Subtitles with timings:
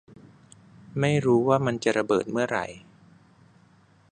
[0.99, 2.65] ไม่รู้ว่ามันจะระเบิดเมื่อไหร่